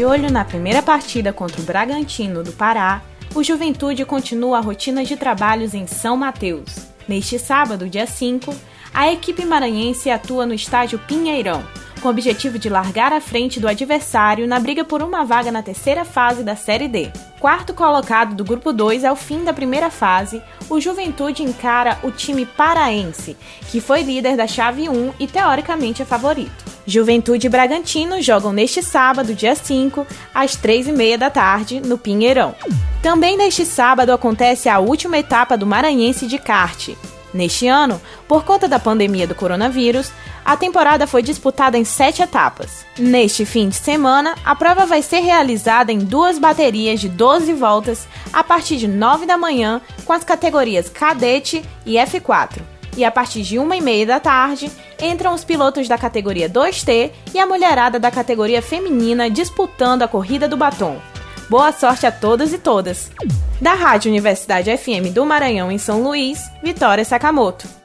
De 0.00 0.04
olho 0.06 0.32
na 0.32 0.46
primeira 0.46 0.82
partida 0.82 1.30
contra 1.30 1.60
o 1.60 1.64
Bragantino 1.64 2.42
do 2.42 2.52
Pará, 2.52 3.02
o 3.34 3.42
Juventude 3.42 4.02
continua 4.06 4.56
a 4.56 4.60
rotina 4.62 5.04
de 5.04 5.14
trabalhos 5.14 5.74
em 5.74 5.86
São 5.86 6.16
Mateus. 6.16 6.86
Neste 7.06 7.38
sábado, 7.38 7.86
dia 7.86 8.06
5, 8.06 8.50
a 8.94 9.12
equipe 9.12 9.44
maranhense 9.44 10.08
atua 10.08 10.46
no 10.46 10.54
estádio 10.54 10.98
Pinheirão, 11.00 11.62
com 12.00 12.08
o 12.08 12.10
objetivo 12.10 12.58
de 12.58 12.70
largar 12.70 13.12
à 13.12 13.20
frente 13.20 13.60
do 13.60 13.68
adversário 13.68 14.48
na 14.48 14.58
briga 14.58 14.86
por 14.86 15.02
uma 15.02 15.22
vaga 15.22 15.52
na 15.52 15.62
terceira 15.62 16.02
fase 16.02 16.42
da 16.42 16.56
Série 16.56 16.88
D. 16.88 17.10
Quarto 17.38 17.74
colocado 17.74 18.34
do 18.34 18.42
grupo 18.42 18.72
2 18.72 19.04
ao 19.04 19.14
fim 19.14 19.44
da 19.44 19.52
primeira 19.52 19.90
fase, 19.90 20.42
o 20.70 20.80
Juventude 20.80 21.42
encara 21.42 21.98
o 22.02 22.10
time 22.10 22.46
paraense, 22.46 23.36
que 23.70 23.82
foi 23.82 24.00
líder 24.00 24.34
da 24.34 24.46
chave 24.46 24.88
1 24.88 25.12
e 25.20 25.26
teoricamente 25.26 26.00
é 26.00 26.06
favorito. 26.06 26.69
Juventude 26.86 27.46
e 27.46 27.50
Bragantino 27.50 28.20
jogam 28.22 28.52
neste 28.52 28.82
sábado, 28.82 29.34
dia 29.34 29.54
5, 29.54 30.06
às 30.34 30.56
3h30 30.56 31.16
da 31.16 31.30
tarde, 31.30 31.80
no 31.80 31.98
Pinheirão. 31.98 32.54
Também 33.02 33.36
neste 33.36 33.64
sábado 33.64 34.12
acontece 34.12 34.68
a 34.68 34.78
última 34.78 35.18
etapa 35.18 35.56
do 35.56 35.66
Maranhense 35.66 36.26
de 36.26 36.38
kart. 36.38 36.90
Neste 37.32 37.68
ano, 37.68 38.00
por 38.26 38.44
conta 38.44 38.66
da 38.66 38.78
pandemia 38.78 39.26
do 39.26 39.34
coronavírus, 39.34 40.10
a 40.44 40.56
temporada 40.56 41.06
foi 41.06 41.22
disputada 41.22 41.78
em 41.78 41.84
sete 41.84 42.22
etapas. 42.22 42.84
Neste 42.98 43.44
fim 43.44 43.68
de 43.68 43.76
semana, 43.76 44.34
a 44.44 44.54
prova 44.56 44.84
vai 44.84 45.00
ser 45.00 45.20
realizada 45.20 45.92
em 45.92 45.98
duas 45.98 46.38
baterias 46.38 47.00
de 47.00 47.08
12 47.08 47.52
voltas 47.52 48.08
a 48.32 48.42
partir 48.42 48.78
de 48.78 48.88
9 48.88 49.26
da 49.26 49.38
manhã, 49.38 49.80
com 50.04 50.12
as 50.12 50.24
categorias 50.24 50.88
Cadete 50.88 51.62
e 51.86 51.94
F4. 51.94 52.62
E 53.00 53.04
a 53.04 53.10
partir 53.10 53.40
de 53.40 53.58
uma 53.58 53.74
e 53.74 53.80
meia 53.80 54.04
da 54.04 54.20
tarde, 54.20 54.70
entram 55.00 55.32
os 55.32 55.42
pilotos 55.42 55.88
da 55.88 55.96
categoria 55.96 56.50
2T 56.50 57.10
e 57.32 57.38
a 57.38 57.46
mulherada 57.46 57.98
da 57.98 58.10
categoria 58.10 58.60
feminina 58.60 59.30
disputando 59.30 60.02
a 60.02 60.08
corrida 60.08 60.46
do 60.46 60.54
batom. 60.54 61.00
Boa 61.48 61.72
sorte 61.72 62.04
a 62.04 62.12
todos 62.12 62.52
e 62.52 62.58
todas! 62.58 63.10
Da 63.58 63.72
Rádio 63.72 64.10
Universidade 64.10 64.70
FM 64.76 65.14
do 65.14 65.24
Maranhão 65.24 65.72
em 65.72 65.78
São 65.78 66.02
Luís, 66.02 66.42
Vitória 66.62 67.02
Sakamoto. 67.02 67.79